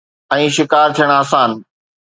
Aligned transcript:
۽ 0.35 0.47
شڪار 0.55 0.87
ٿيڻ 0.97 1.09
آسان. 1.21 1.49